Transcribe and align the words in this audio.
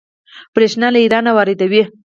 بریښنا 0.53 0.87
له 0.93 0.99
ایران 1.03 1.25
واردوي 1.31 1.83